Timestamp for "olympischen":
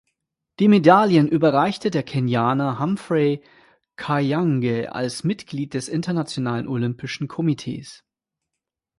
6.67-7.27